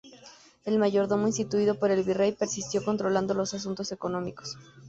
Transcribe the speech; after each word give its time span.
El 0.65 0.79
mayordomo 0.79 1.27
instituido 1.27 1.77
por 1.77 1.91
el 1.91 2.01
virrey 2.03 2.31
persistió 2.31 2.83
controlando 2.83 3.35
los 3.35 3.53
asuntos 3.53 3.91
económicos. 3.91 4.57